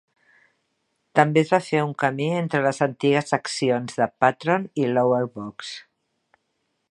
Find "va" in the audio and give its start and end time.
1.55-1.59